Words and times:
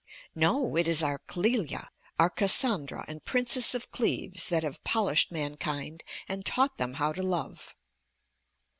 No; 0.33 0.75
it 0.77 0.87
is 0.87 1.03
our 1.03 1.19
Clélia, 1.27 1.87
our 2.17 2.31
Cassandra 2.31 3.05
and 3.07 3.23
Princess 3.23 3.75
of 3.75 3.91
Cleves, 3.91 4.49
that 4.49 4.63
have 4.63 4.83
polished 4.83 5.31
mankind 5.31 6.03
and 6.27 6.43
taught 6.43 6.79
them 6.79 6.95
how 6.95 7.13
to 7.13 7.21
love. 7.21 7.75